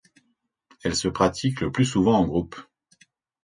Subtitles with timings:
[0.83, 2.55] Elles se pratiquent le plus souvent en groupe.